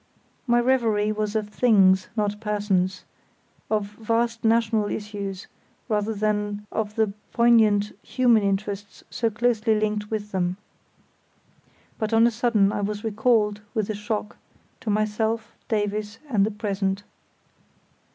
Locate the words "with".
10.09-10.31, 13.75-13.91